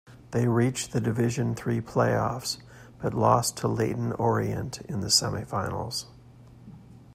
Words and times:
They 0.31 0.47
reached 0.47 0.93
the 0.93 0.99
Division 0.99 1.53
Three 1.53 1.79
playoffs, 1.79 2.57
but 3.03 3.13
lost 3.13 3.55
to 3.57 3.67
Leyton 3.67 4.13
Orient 4.19 4.81
in 4.89 5.01
the 5.01 5.11
semi-finals. 5.11 6.07